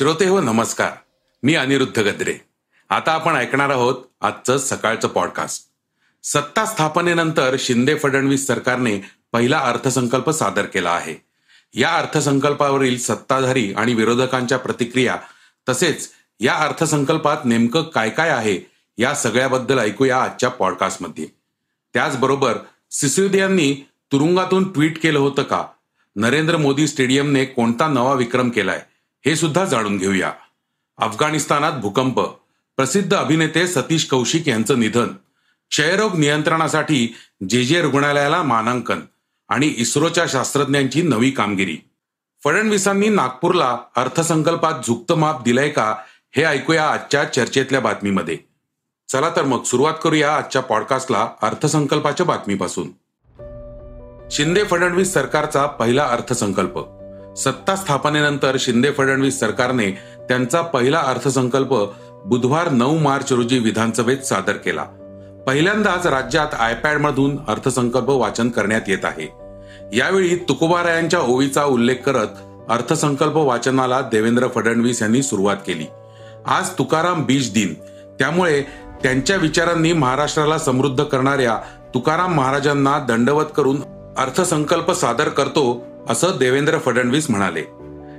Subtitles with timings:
[0.00, 0.90] श्रोते हो नमस्कार.
[1.42, 2.34] मी अनिरुद्ध गद्रे.
[2.90, 5.64] आता आपण ऐकणार आहोत आजचं सकाळचं पॉडकास्ट
[6.24, 9.00] सत्ता स्थापनेनंतर शिंदे फडणवीस सरकारने
[9.32, 11.24] पहिला अर्थसंकल्प सादर केला आहे.
[11.74, 15.16] या अर्थसंकल्पावरील सत्ताधारी आणि विरोधकांच्या प्रतिक्रिया
[15.68, 16.10] तसेच
[16.40, 18.60] या अर्थसंकल्पात नेमकं काय काय आहे
[18.98, 21.26] या सगळ्याबद्दल ऐकूया आजच्या पॉडकास्टमध्ये
[21.94, 22.58] त्याचबरोबर
[22.90, 25.64] सिसोदियांनी तुरुंगातून ट्विट केलं होतं का?
[26.16, 28.82] नरेंद्र मोदी स्टेडियमने कोणता नवा विक्रम केलाय?
[29.26, 30.32] हे सुद्धा जाणून घेऊया.
[30.98, 32.20] अफगाणिस्तानात भूकंप.
[32.76, 35.08] प्रसिद्ध अभिनेते सतीश कौशिक यांचं निधन.
[35.70, 37.14] क्षयरोग नियंत्रणासाठी
[37.48, 39.00] जे जे रुग्णालयाला मानांकन
[39.48, 41.78] आणि इस्रोच्या शास्त्रज्ञांची नवी कामगिरी.
[42.44, 45.96] फडणवीसांनी नागपूरला अर्थसंकल्पात झुकतं माप दिलंय का
[46.36, 48.38] हे ऐकूया आजच्या चर्चेतल्या बातमीमध्ये.
[49.08, 52.88] चला तर मग सुरुवात करूया आजच्या पॉडकास्टला अर्थसंकल्पाच्या बातमीपासून.
[54.30, 56.99] शिंदे फडणवीस सरकारचा पहिला अर्थसंकल्प.
[57.36, 59.90] सत्ता स्थापनेनंतर शिंदे फडणवीस सरकारने
[60.28, 61.74] त्यांचा पहिला अर्थसंकल्प
[62.24, 64.82] बुधवार नऊ मार्च रोजी विधानसभेत सादर केला.
[65.46, 69.28] पहिल्यांदाच राज्यात आयपॅडमधून अर्थसंकल्प वाचन करण्यात येत आहे.
[69.96, 72.26] यावेळी तुकोबारायांच्या ओवीचा उल्लेख करत
[72.68, 75.86] अर्थसंकल्प वाचनाला देवेंद्र फडणवीस यांनी सुरुवात केली.
[76.46, 77.74] आज तुकाराम बीज दिन.
[78.18, 78.62] त्यामुळे
[79.02, 81.58] त्यांच्या विचारांनी महाराष्ट्राला समृद्ध करणाऱ्या
[81.94, 83.82] तुकाराम महाराजांना दंडवत करून
[84.18, 87.62] अर्थसंकल्प सादर करतो असं देवेंद्र फडणवीस म्हणाले.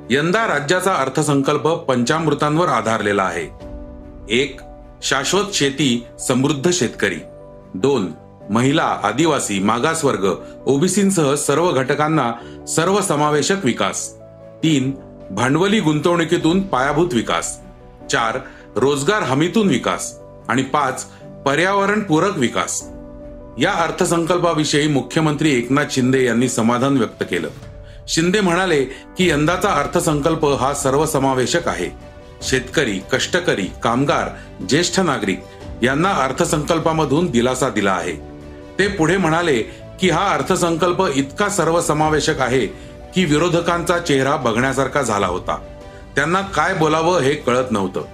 [0.10, 3.48] यंदा राज्याचा अर्थसंकल्प पंचामृतांवर आधारलेला आहे.
[4.30, 4.60] एक
[5.04, 7.16] शाश्वत शेती समृद्ध शेतकरी.
[7.74, 8.12] दोन
[8.50, 12.34] महिला आदिवासी मागासवर्ग ओबीसींसह सर्व घटकांना
[12.68, 14.14] सर्वसमावेशक विकास.
[14.64, 14.92] तीन
[15.32, 17.60] भांडवली गुंतवणुकीतून पायाभूत विकास.
[18.12, 18.38] चार
[18.76, 20.20] रोजगार हमीतून विकास.
[20.50, 21.06] आणि पाच
[21.46, 22.84] पर्यावरणपूरक विकास.
[23.58, 27.48] या अर्थसंकल्पाविषयी मुख्यमंत्री एकनाथ शिंदे यांनी समाधान व्यक्त केलं.
[28.12, 28.84] शिंदे म्हणाले
[29.18, 31.90] की यंदाचा अर्थसंकल्प हा सर्वसमावेशक आहे.
[32.42, 34.30] शेतकरी कष्टकरी कामगार
[34.66, 35.44] ज्येष्ठ नागरिक
[35.84, 38.14] यांना अर्थसंकल्पामधून दिलासा दिला आहे.
[38.80, 39.62] ते पुढे म्हणाले
[40.00, 42.66] की हा अर्थसंकल्प इतका सर्वसमावेशक आहे
[43.16, 45.58] की विरोधकांचा चेहरा बघण्यासारखा झाला होता.
[46.16, 48.06] त्यांना काय बोलावं हे कळत नव्हतं.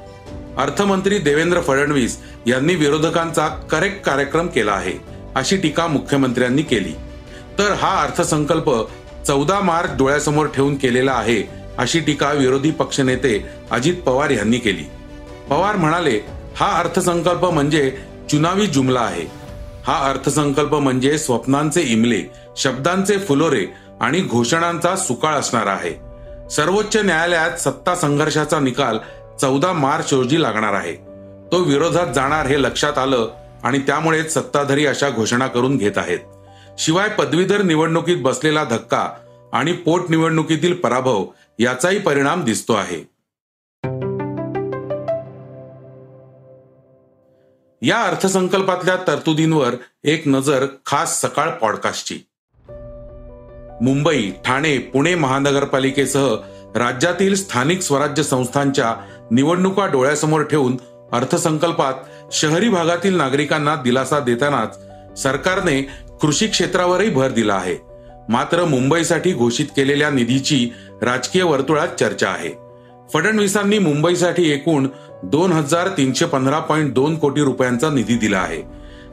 [0.57, 4.93] अर्थमंत्री देवेंद्र फडणवीस यांनी विरोधकांचा करेक्ट कार्यक्रम केला आहे
[5.35, 6.93] अशी टीका मुख्यमंत्र्यांनी केली.
[7.59, 8.69] तर हा अर्थसंकल्प
[9.27, 11.41] चौदा मार्च डोळ्यासमोर ठेवून केलेला आहे
[11.77, 14.83] अशी टीका विरोधी पक्षनेते अजित पवार यांनी केली.
[15.49, 16.19] पवार म्हणाले
[16.55, 17.89] हा अर्थसंकल्प म्हणजे
[18.31, 19.25] चुनावी जुमला आहे.
[19.87, 22.21] हा अर्थसंकल्प म्हणजे स्वप्नांचे इमले
[22.57, 23.65] शब्दांचे फुलोरे
[24.01, 25.93] आणि घोषणांचा सुकाळ असणार आहे.
[26.49, 28.97] सर्वोच्च न्यायालयात सत्ता संघर्षाचा निकाल
[29.41, 30.93] चौदा मार्च रोजी लागणार आहे.
[31.51, 33.27] तो विरोधात जाणार हे लक्षात आलं
[33.63, 36.19] आणि त्यामुळेच सत्ताधारी अशा घोषणा करून घेत आहेत.
[36.77, 39.09] शिवाय पदवीधर निवडणुकीत बसलेला धक्का
[39.53, 41.25] आणि पोटनिवडणुकीतील पराभव
[41.59, 42.99] याचाही परिणाम दिसतो आहे.
[47.81, 52.19] या अर्थसंकल्पातल्या तरतुदींवर एक नजर खास सकाळ पॉडकास्टची.
[53.81, 56.35] मुंबई ठाणे पुणे महानगरपालिकेसह
[56.75, 58.95] राज्यातील स्थानिक स्वराज्य संस्थांच्या
[59.31, 60.77] निवडणुका डोळ्यासमोर ठेवून
[61.11, 61.93] अर्थसंकल्पात
[62.31, 64.79] शहरी भागातील नागरिकांना दिलासा देतानाच
[65.21, 67.75] सरकारने कृषी क्षेत्रावरही भर दिला आहे.
[68.29, 70.69] मात्र मुंबईसाठी घोषित केलेल्या निधीची
[71.01, 72.49] राजकीय वर्तुळात चर्चा आहे.
[73.13, 74.87] फडणवीसांनी मुंबईसाठी एकूण
[75.23, 78.61] दोन हजार तीनशे पंधरा पॉईंट दोन कोटी रुपयांचा निधी दिला आहे.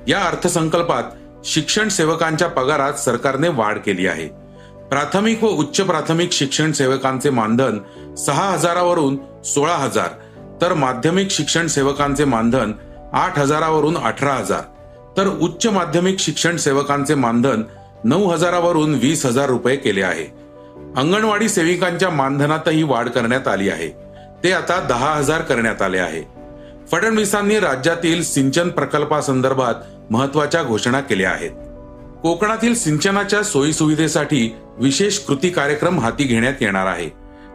[0.08, 1.02] या अर्थसंकल्पात
[1.44, 4.28] शिक्षण सेवकांच्या पगारात सरकारने वाढ केली आहे.
[4.88, 7.78] प्राथमिक व उच्च प्राथमिक शिक्षण सेवकांचे मानधन
[8.14, 10.08] सहा हजारावरून सोळा हजार
[10.62, 12.72] तर माध्यमिक शिक्षण सेवकांचे मानधन
[13.12, 14.60] आठ हजारावरून अठरा हजार.
[15.16, 17.62] तर उच्च माध्यमिक शिक्षण सेवकांचे मानधन
[18.04, 20.24] नऊ हजारावरून वीस हजार रुपये केले आहे.
[20.96, 23.88] अंगणवाडी सेविकांच्या मानधनातही वाढ करण्यात आली आहे.
[24.44, 26.22] ते आता दहा हजार करण्यात आले आहे.
[26.92, 29.74] फडणवीसांनी राज्यातील सिंचन प्रकल्पासंदर्भात
[30.10, 31.50] महत्त्वाच्या घोषणा केल्या आहेत.
[32.22, 37.10] कोकणातील सिंचनाच्या सोयीसुविधेसाठी विशेष कृती कार्यक्रम हाती घेण्यात येणार आहे.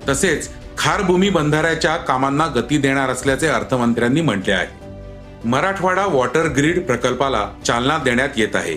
[0.10, 4.79] तसेच खारभूमी बंधाऱ्याच्या कामांना गती देणार असल्याचे अर्थमंत्र्यांनी म्हटले आहे.
[5.46, 8.74] मराठवाडा वॉटर ग्रीड प्रकल्पाला चालना देण्यात येत आहे.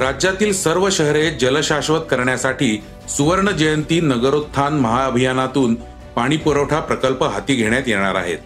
[0.00, 5.74] राज्यातील सर्व शहरे जलशाश्वत करण्यासाठी सुवर्ण जयंती नगरोत्थान महाअभियानातून
[6.16, 8.38] पाणी पुरवठा प्रकल्प हाती घेण्यात येणार आहेत.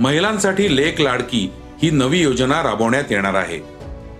[0.00, 1.52] महिलांसाठी लेक लाडकी
[1.82, 3.58] ही नवी योजना राबवण्यात येणार आहे.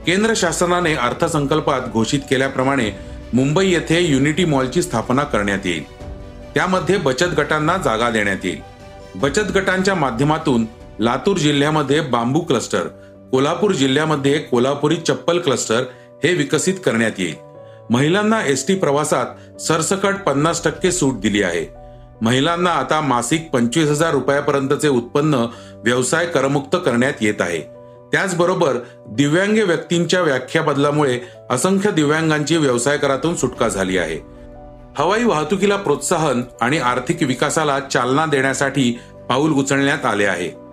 [0.07, 2.91] केंद्र शासनाने अर्थसंकल्पात घोषित केल्याप्रमाणे
[3.33, 5.85] मुंबई येथे युनिटी मॉलची स्थापना करण्यात येईल.
[6.55, 8.61] त्यामध्ये बचत गटांना जागा देण्यात येईल.
[9.15, 10.65] बचत गटांच्या माध्यमातून
[11.01, 12.87] लातूर जिल्ह्यामध्ये बांबू क्लस्टर
[13.33, 15.83] कोल्हापूर जिल्ह्यामध्ये कोल्हापुरी चप्पल क्लस्टर
[16.25, 17.35] हे विकसित करण्यात येईल.
[17.91, 21.67] महिलांना एस टी प्रवासात सरसकट पन्नास टक्के सूट दिली आहे.
[22.23, 25.47] महिलांना आता मासिक पंचवीस हजार रुपयापर्यंतचे उत्पन्न
[25.85, 27.61] व्यवसाय करमुक्त करण्यात येत आहे.
[28.13, 28.77] त्याचबरोबर
[29.09, 34.19] दिव्यांग व्यक्तींच्या व्याख्या बदलामुळे असंख्य दिव्यांगांची व्यवसाय करातून सुटका झाली आहे.
[34.99, 38.99] हवाई वाहतुकीला प्रोत्साहन आणि आर्थिक विकासाला चालना देण्यासाठी
[39.29, 40.68] पाऊल उचलण्यात आले आहे.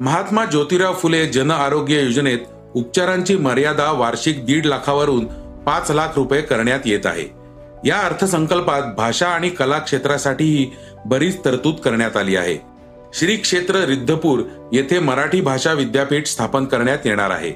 [0.00, 2.38] महात्मा ज्योतिराव फुले जन आरोग्य योजनेत
[2.74, 5.24] उपचारांची मर्यादा वार्षिक दीड लाखावरून
[5.66, 7.26] पाच लाख रुपये करण्यात येत आहे.
[7.88, 10.70] या अर्थसंकल्पात भाषा आणि कला क्षेत्रासाठीही
[11.06, 12.56] बरीच तरतूद करण्यात आली आहे.
[13.14, 14.42] श्री क्षेत्र रिद्धपूर
[14.72, 17.50] येथे मराठी भाषा विद्यापीठ स्थापन करण्यात येणार आहे.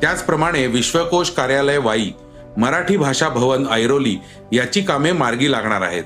[0.00, 2.10] त्याचप्रमाणे विश्वकोश कार्यालय वाई
[2.56, 4.16] मराठी भाषा भवन ऐरोली
[4.52, 6.04] याची कामे मार्गी लागणार आहेत.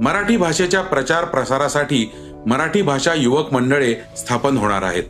[0.00, 2.12] मराठी भाषेच्या प्रचार प्रसारासाठी
[2.46, 5.04] मराठी भाषा युवक मंडळे स्थापन होणार आहेत.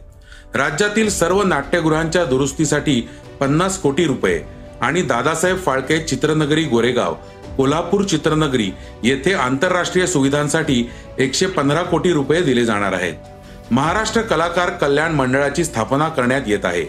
[0.56, 3.08] राज्यातील सर्व नाट्यगृहांच्या दुरुस्तीसाठी
[3.40, 4.42] पन्नास कोटी रुपये
[4.80, 7.14] आणि दादासाहेब फाळके चित्रनगरी गोरेगाव
[7.56, 8.70] कोल्हापूर चित्रनगरी
[9.02, 13.14] येथे आंतरराष्ट्रीय सुविधांसाठी एकशे पंधरा कोटी रुपये दिले जाणार आहेत.
[13.70, 16.86] महाराष्ट्र कलाकार कल्याण मंडळाची स्थापना करण्यात येत आहे.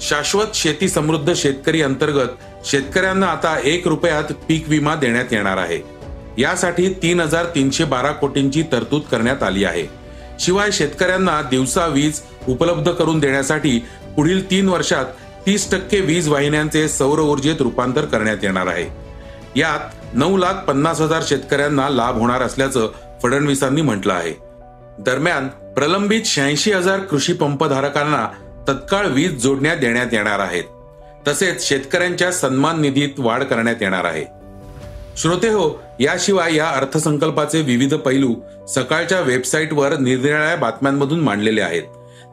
[0.00, 2.28] शाश्वत शेती समृद्ध शेतकरी अंतर्गत
[2.64, 5.80] शेतकऱ्यांना आता एक रुपयात पीक विमा देण्यात येणार आहे.
[6.38, 10.03] यासाठी तीन हजार तीनशे बारा कोटींची तरतूद करण्यात आली आहे.
[10.40, 13.78] शिवाय शेतकऱ्यांना दिवसा वीज उपलब्ध करून देण्यासाठी
[14.16, 15.04] पुढील तीन वर्षात
[15.46, 18.86] तीस टक्के वीज वाहिन्यांचे सौर ऊर्जेत रूपांतर करण्यात येणार आहे.
[19.56, 22.88] यात नऊ लाख पन्नास हजार शेतकऱ्यांना लाभ होणार असल्याचं
[23.22, 24.32] फडणवीसांनी म्हटलं आहे.
[24.98, 28.26] दरम्यान प्रलंबित शहाऐंशी हजार कृषी पंपधारकांना
[28.68, 30.64] तत्काळ वीज जोडण्यात देण्यात येणार आहेत.
[31.28, 34.24] तसेच शेतकऱ्यांच्या सन्मान निधीत वाढ करण्यात येणार आहे.
[35.16, 38.34] श्रोते हो याशिवाय या अर्थसंकल्पाचे विविध पैलू
[38.68, 41.82] सकाळच्या वेबसाईटवर निरनिराळ्या बातम्यांमधून मांडलेले आहेत.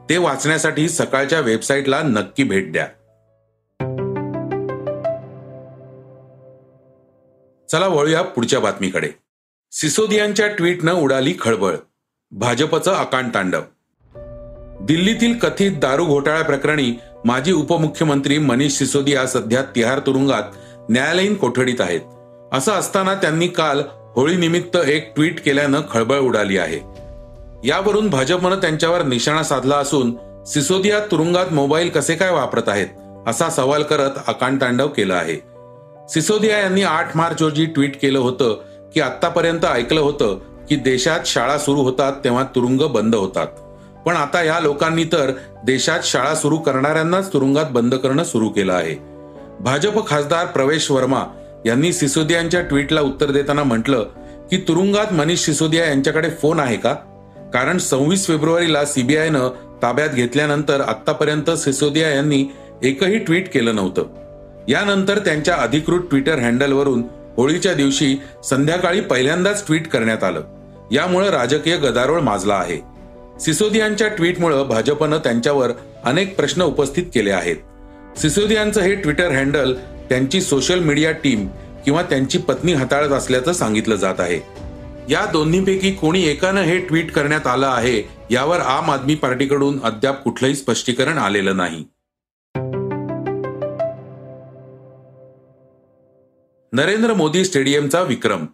[0.09, 2.85] ते वाचण्यासाठी सकाळच्या वेबसाईटला नक्की भेट द्या.
[7.71, 9.09] चला वळूया पुढच्या बातमीकडे.
[9.71, 11.75] सिसोदियांच्या ट्विटनं उडाली खळबळ.
[12.31, 13.61] भाजपचं आकांड तांडव.
[14.85, 20.43] दिल्लीतील कथित दारू घोटाळ्या प्रकरणी माजी उपमुख्यमंत्री मनीष सिसोदिया सध्या तिहार तुरुंगात
[20.89, 22.01] न्यायालयीन कोठडीत आहेत.
[22.53, 23.81] असं असताना त्यांनी काल
[24.15, 26.79] होळीनिमित्त एक ट्विट केल्यानं खळबळ उडाली आहे.
[27.67, 30.15] यावरून भाजपनं त्यांच्यावर निशाणा साधला असून
[30.47, 32.87] सिसोदिया तुरुंगात मोबाईल कसे काय वापरत आहेत
[33.27, 35.43] असा सवाल करत आकांड तांडव आहे.
[36.09, 38.61] सिसोदिया यांनी आठ मार्च रोजी ट्विट केलं होतं
[38.93, 40.39] की आतापर्यंत ऐकलं होतं
[40.69, 43.47] की देशात शाळा सुरू होतात तेव्हा तुरुंग बंद होतात.
[44.05, 45.31] पण आता या लोकांनी तर
[45.65, 48.95] देशात शाळा सुरू करणाऱ्यांनाच तुरुंगात बंद करणं सुरू केलं आहे.
[49.59, 51.23] भाजप खासदार प्रवेश वर्मा
[51.65, 54.03] यांनी सिसोदियांच्या ट्विटला उत्तर देताना म्हटलं
[54.51, 56.93] की तुरुंगात मनीष सिसोदिया यांच्याकडे फोन आहे का?
[57.53, 59.49] कारण सव्वीस फेब्रुवारीला सीबीआयनं
[59.81, 62.45] ताब्यात घेतल्यानंतर आतापर्यंत सिसोदिया यांनी
[62.83, 64.05] एकही ट्विट केलं नव्हतं.
[64.67, 67.03] यानंतर त्यांच्या अधिकृत ट्विटर हँडलवरून
[67.37, 70.41] होळीच्या दिवशी संध्याकाळी पहिल्यांदाच ट्विट करण्यात आलं.
[70.91, 72.77] यामुळे राजकीय गदारोळ माजला आहे.
[73.39, 75.69] सिसोदियांच्या ट्विटमुळे भाजपनं त्यांच्यावर
[76.03, 77.55] अनेक प्रश्न उपस्थित केले आहेत.
[78.17, 79.73] सिसोदियांचं हे ट्विटर हँडल
[80.11, 81.47] त्यांची सोशल मीडिया टीम
[81.85, 84.39] किंवा त्यांची पत्नी हाताळत असल्याचं सांगितलं जात आहे.
[85.09, 90.55] या दोन्हीपैकी कोणी एकानं हे ट्विट करण्यात आलं आहे यावर आम आदमी पार्टीकडून अद्याप कुठलंही
[90.55, 91.83] स्पष्टीकरण आलेलं नाही.
[96.73, 98.45] नरेंद्र मोदी स्टेडियमचा विक्रम.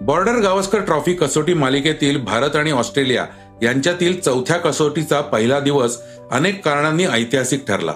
[0.00, 3.26] बॉर्डर गावस्कर ट्रॉफी कसोटी मालिकेतील भारत आणि ऑस्ट्रेलिया
[3.62, 7.92] यांच्यातील चौथ्या कसोटीचा पहिला दिवस अनेक कारणांनी ऐतिहासिक ठरला.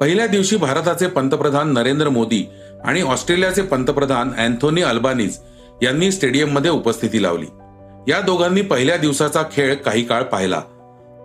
[0.00, 2.48] पहिल्या दिवशी भारताचे पंतप्रधान नरेंद्र मोदी
[2.84, 5.38] आणि ऑस्ट्रेलियाचे पंतप्रधान अँथोनी अल्बानीज
[5.82, 7.46] यांनी स्टेडियममध्ये उपस्थिती लावली.
[8.08, 10.60] या दोघांनी पहिल्या दिवसाचा खेळ काही काळ पाहिला.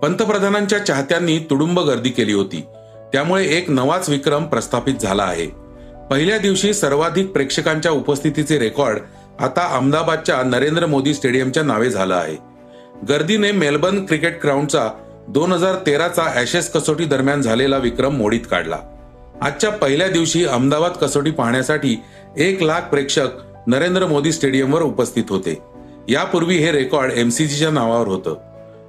[0.03, 2.65] पंतप्रधानांच्या चाहत्यांनी तुडुंब गर्दी केली होती.
[3.13, 5.47] त्यामुळे एक नवाच विक्रम प्रस्थापित झाला आहे.
[6.11, 8.97] पहिल्या दिवशी सर्वाधिक प्रेक्षकांच्या उपस्थितीचे रेकॉर्ड
[9.39, 12.37] आता अहमदाबादच्या नरेंद्र मोदी स्टेडियमच्या नावे झालं आहे.
[13.09, 14.89] गर्दीने मेलबर्न क्रिकेट ग्राउंडचा
[15.27, 18.77] दोन हजार तेराचा ऍशेस कसोटी दरम्यान झालेला विक्रम मोडीत काढला.
[19.41, 22.01] आजच्या पहिल्या दिवशी अहमदाबाद कसोटी पाहण्यासाठी
[22.37, 23.27] एक लाख प्रेक्षक
[23.67, 25.61] नरेंद्र मोदी स्टेडियमवर उपस्थित होते.
[26.09, 28.35] यापूर्वी हे रेकॉर्ड एमसीजीच्या नावावर होतं.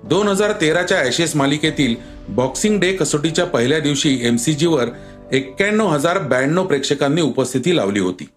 [0.04, 1.94] दोन हजार तेराच्या ऍशेस मालिकेतील
[2.28, 4.84] बॉक्सिंग डे कसोटीच्या पहिल्या दिवशी एमसीजीवर
[5.32, 8.28] एक्क्याण्णव हजार ब्याण्णव प्रेक्षकांनी उपस्थिती लावली होती.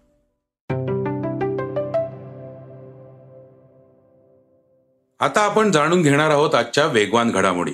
[5.20, 7.72] आता आपण जाणून घेणार आहोत आजच्या वेगवान घडामोडी.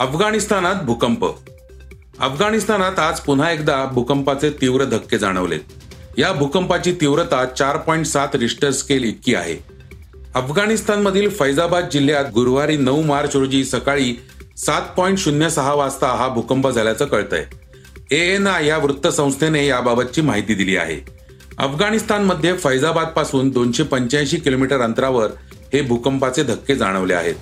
[0.00, 1.24] अफगाणिस्तानात भूकंप.
[2.20, 5.60] अफगाणिस्तानात आज पुन्हा एकदा भूकंपाचे तीव्र धक्के जाणवलेत.
[6.18, 9.56] या भूकंपाची तीव्रता चार पॉईंट सात रिस्टर स्केल इतकी आहे.
[10.34, 14.14] अफगाणिस्तानमधील फैजाबाद जिल्ह्यात गुरुवारी नऊ मार्च रोजी सकाळी
[14.56, 17.44] सात पॉईंट शून्य सहा वाजता हा भूकंप झाल्याचं कळतंय.
[18.10, 21.00] एन आय या वृत्तसंस्थेने याबाबतची माहिती दिली आहे.
[21.58, 25.30] अफगाणिस्तानमध्ये फैजाबादपासून दोनशे पंच्याऐंशी किलोमीटर अंतरावर
[25.72, 27.34] हे भूकंपाचे धक्के जाणवले आहेत.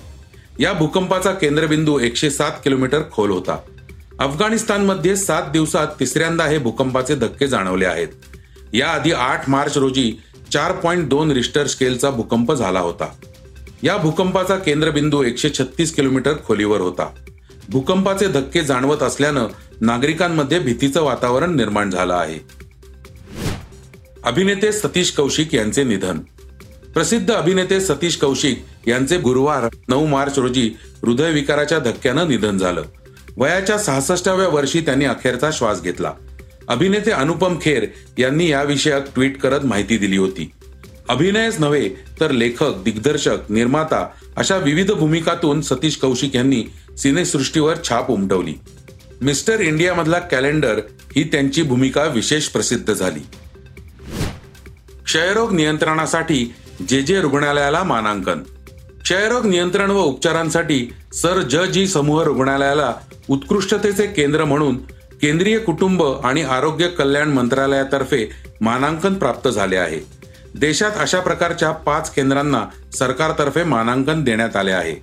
[0.59, 3.57] या भूकंपाचा केंद्रबिंदू एकशे सात किलोमीटर खोल होता.
[4.19, 8.07] अफगाणिस्तानमध्ये सात दिवसात तिसऱ्यांदा हे भूकंपाचे धक्के जाणवले आहेत.
[8.73, 10.13] याआधी आठ मार्च रोजी
[10.51, 13.07] चार पॉईंट दोन रिस्टर स्केलचा भूकंप झाला होता.
[13.83, 17.09] या भूकंपाचा केंद्रबिंदू एकशे छत्तीस किलोमीटर खोलीवर होता.
[17.69, 19.47] भूकंपाचे धक्के जाणवत असल्यानं
[19.81, 22.39] नागरिकांमध्ये भीतीचं वातावरण निर्माण झालं आहे.
[24.23, 26.19] अभिनेते सतीश कौशिक यांचे निधन.
[26.95, 30.71] प्रसिद्ध अभिनेते सतीश कौशिक यांचे गुरुवार नऊ मार्च रोजी
[31.01, 32.83] हृदयविकाराच्या धक्क्यानं निधन झालं.
[33.37, 36.13] वयाच्या सहासष्टाव्या वर्षी त्यांनी अखेरचा श्वास घेतला.
[36.67, 37.85] अभिनेते अनुपम खेर
[38.17, 40.51] यांनी याविषयक ट्विट करत माहिती दिली होती.
[41.09, 46.63] अभिनयच नव्हे तर लेखक दिग्दर्शक निर्माता अशा विविध भूमिकातून सतीश कौशिक यांनी
[46.97, 48.53] सिनेसृष्टीवर छाप उमटवली.
[49.21, 50.79] मिस्टर इंडिया मधला कॅलेंडर
[51.15, 53.19] ही त्यांची भूमिका विशेष प्रसिद्ध झाली.
[55.05, 56.53] क्षयरोग नियंत्रणासाठी
[56.89, 58.39] जे जे रुग्णालयाला मानांकन.
[59.03, 62.93] क्षयरोग नियंत्रण व उपचारांसाठी सर ज जी समूह रुग्णालयाला
[63.29, 64.77] उत्कृष्टतेचे केंद्र म्हणून
[65.21, 68.29] केंद्रीय कुटुंब आणि आरोग्य कल्याण मंत्रालयातर्फे
[68.61, 69.99] मानांकन प्राप्त झाले आहे.
[70.55, 72.63] देशात अशा प्रकारच्या पाच केंद्रांना
[72.93, 74.93] सरकारतर्फे मानांकन देण्यात आले आहे.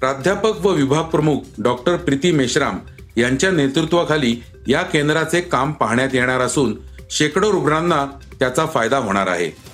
[0.00, 2.78] प्राध्यापक व विभाग प्रमुख डॉक्टर प्रीती मेश्राम
[3.16, 6.74] यांच्या नेतृत्वाखाली या केंद्राचे काम पाहण्यात येणार असून
[7.10, 8.06] शेकडो रुग्णांना
[8.38, 9.71] त्याचा फायदा होणार आहे.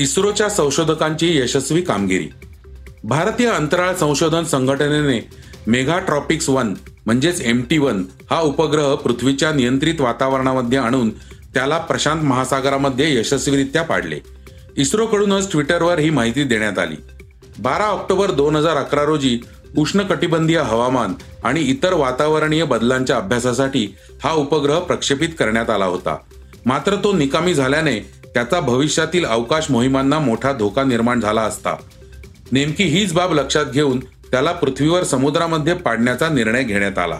[0.00, 2.28] इस्रोच्या संशोधकांची यशस्वी कामगिरी.
[3.04, 5.20] भारतीय अंतराळ संशोधन संघटनेने
[5.66, 6.74] मेगाट्रॉपिक्स वन
[7.06, 11.10] म्हणजेच एम टी वन हा उपग्रह पृथ्वीच्या नियंत्रित वातावरणामध्ये आणून
[11.54, 14.18] त्याला प्रशांत महासागरामध्ये यशस्वीरित्या पाडले.
[14.76, 16.96] इस्रोकडूनच ट्विटरवर ही माहिती देण्यात आली.
[17.58, 19.38] बारा ऑक्टोबर दोन हजार अकरा रोजी
[19.76, 21.14] उष्णकटिबंधीय हवामान
[21.44, 23.86] आणि इतर वातावरणीय बदलांच्या अभ्यासासाठी
[24.24, 26.16] हा उपग्रह प्रक्षेपित करण्यात आला होता.
[26.66, 27.98] मात्र तो निकामी झाल्याने
[28.38, 31.76] त्याचा भविष्यातील अवकाश मोहिमांना मोठा धोका निर्माण झाला असता.
[32.52, 37.18] नेमकी हीच बाब लक्षात घेऊन त्याला पृथ्वीवर समुद्रामध्ये पाडण्याचा निर्णय घेण्यात आला.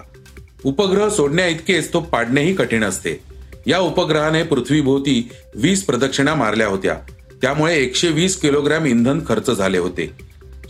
[0.65, 3.21] उपग्रह सोडण्या इतकेच तो पाडणेही कठीण असते.
[3.67, 6.95] या उपग्रहाने पृथ्वीभोवती वीस प्रदक्षिणा मारल्या होत्या.
[7.43, 10.13] त्यामुळे एकशे वीस किलोग्रॅम इंधन खर्च झाले होते.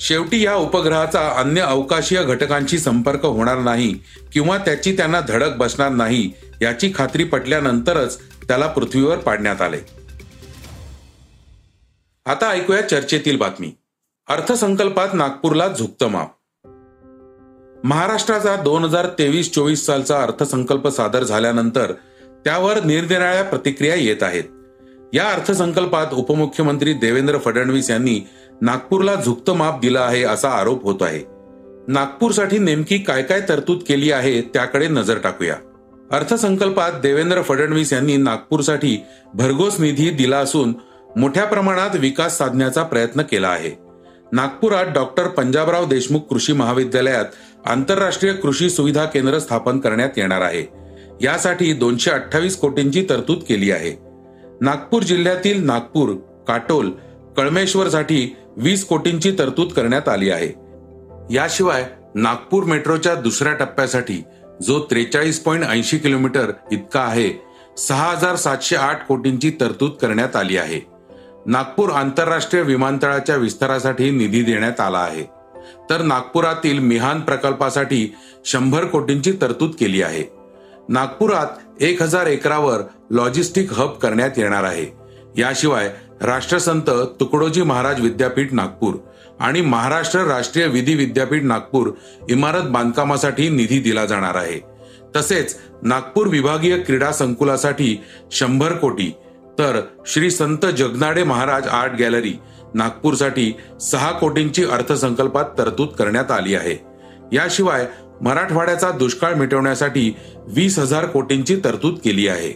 [0.00, 3.98] शेवटी या उपग्रहाचा अन्य अवकाशीय घटकांशी संपर्क होणार नाही
[4.32, 6.30] किंवा त्याची त्यांना धडक बसणार नाही
[6.62, 9.97] याची खात्री पटल्यानंतरच त्याला पृथ्वीवर पाडण्यात आले.
[12.28, 13.72] आता ऐकूया चर्चेतील बातमी.
[14.28, 16.30] अर्थसंकल्पात नागपूरला झुकतं माप.
[17.84, 21.92] महाराष्ट्राचा दोन हजार तेवीस चोवीस सालचा अर्थसंकल्प सादर झाल्यानंतर
[22.44, 24.44] त्यावर निरनिराळ्या प्रतिक्रिया येत आहेत.
[25.12, 28.20] या अर्थसंकल्पात उपमुख्यमंत्री देवेंद्र फडणवीस यांनी
[28.60, 31.24] नागपूरला झुकतं माप दिलं आहे असा आरोप होत आहे.
[31.88, 35.56] नागपूरसाठी नेमकी काय काय तरतूद केली आहे त्याकडे नजर टाकूया.
[36.12, 39.02] अर्थसंकल्पात देवेंद्र फडणवीस यांनी नागपूरसाठी
[39.34, 40.72] भरघोस निधी दिला असून
[41.18, 43.70] मोठ्या प्रमाणात विकास साधण्याचा प्रयत्न केला आहे.
[44.32, 47.24] नागपुरात डॉक्टर पंजाबराव देशमुख कृषी महाविद्यालयात
[47.66, 50.64] आंतरराष्ट्रीय कृषी सुविधा केंद्र स्थापन करण्यात येणार आहे.
[51.22, 53.94] यासाठी दोनशे अठ्ठावीस कोटींची तरतूद केली आहे.
[54.60, 56.12] नागपूर जिल्ह्यातील नागपूर
[56.48, 56.90] काटोल
[57.36, 60.48] कळमेश्वरसाठी वीस कोटींची तरतूद करण्यात आली आहे.
[61.34, 64.22] याशिवाय नागपूर मेट्रोच्या दुसऱ्या टप्प्यासाठी
[64.62, 67.30] जो त्रेचाळीस पॉईंट ऐंशी किलोमीटर इतका आहे
[67.78, 70.97] सहा हजार सातशे आठ कोटींची तरतूद करण्यात आली आहे.
[71.48, 75.22] नागपूर आंतरराष्ट्रीय विमानतळाच्या विस्तारासाठी निधी देण्यात आला आहे.
[75.90, 78.14] तर नागपुरातील मिहान प्रकल्पासाठी
[78.44, 80.24] शंभर कोटींची तरतूद केली आहे.
[80.88, 81.46] नागपुरात
[81.80, 84.86] एक हजार एकरावर लॉजिस्टिक हब करण्यात येणार आहे.
[85.40, 86.90] याशिवाय राष्ट्रसंत
[87.20, 88.94] तुकडोजी महाराज विद्यापीठ नागपूर
[89.40, 91.90] आणि महाराष्ट्र राष्ट्रीय विधी विद्यापीठ नागपूर
[92.28, 94.60] इमारत बांधकामासाठी निधी दिला जाणार आहे.
[95.16, 99.14] तसेच नागपूर विभागीय क्रीडा संकुलासाठी शंभर कोटी
[99.58, 102.34] तर श्री संत जगनाडे महाराज आर्ट गॅलरी
[102.74, 106.76] नागपूरसाठी सहा कोटींची अर्थसंकल्पात तरतूद करण्यात आली आहे.
[107.32, 107.86] याशिवाय
[108.20, 110.14] मराठवाड्याचा दुष्काळ मिटवण्यासाठी
[110.46, 112.52] वीस हजार कोटींची तरतूद केली आहे.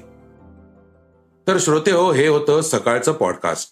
[1.49, 3.71] तर श्रोते हो हे होतं सकाळचं पॉडकास्ट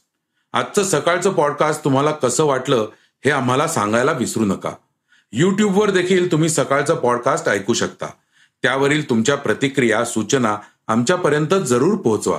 [0.53, 2.87] आजचं सकाळचं पॉडकास्ट तुम्हाला कसं वाटलं
[3.25, 4.71] हे आम्हाला सांगायला विसरू नका.
[5.33, 8.07] युट्यूबवर देखील तुम्ही सकाळचं पॉडकास्ट ऐकू शकता.
[8.63, 10.57] त्यावरील तुमच्या प्रतिक्रिया सूचना
[10.89, 12.39] आमच्यापर्यंत जरूर पोहोचवा.